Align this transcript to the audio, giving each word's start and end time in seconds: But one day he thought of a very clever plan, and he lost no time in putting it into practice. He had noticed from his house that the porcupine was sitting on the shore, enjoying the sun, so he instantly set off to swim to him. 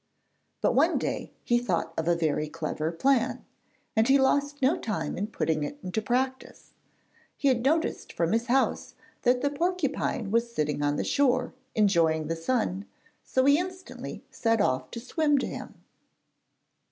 But 0.61 0.73
one 0.73 0.97
day 0.97 1.31
he 1.43 1.59
thought 1.59 1.93
of 1.95 2.07
a 2.07 2.15
very 2.15 2.49
clever 2.49 2.91
plan, 2.91 3.45
and 3.95 4.07
he 4.07 4.17
lost 4.17 4.59
no 4.59 4.75
time 4.79 5.15
in 5.15 5.27
putting 5.27 5.61
it 5.63 5.77
into 5.83 6.01
practice. 6.01 6.73
He 7.37 7.49
had 7.49 7.61
noticed 7.61 8.11
from 8.11 8.31
his 8.31 8.47
house 8.47 8.95
that 9.21 9.41
the 9.43 9.51
porcupine 9.51 10.31
was 10.31 10.51
sitting 10.51 10.81
on 10.81 10.95
the 10.95 11.03
shore, 11.03 11.53
enjoying 11.75 12.25
the 12.29 12.35
sun, 12.35 12.85
so 13.23 13.45
he 13.45 13.59
instantly 13.59 14.23
set 14.31 14.59
off 14.59 14.89
to 14.89 14.99
swim 14.99 15.37
to 15.37 15.45
him. 15.45 15.75